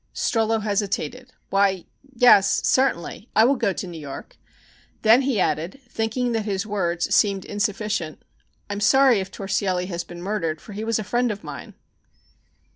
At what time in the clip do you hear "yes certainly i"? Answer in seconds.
2.15-3.45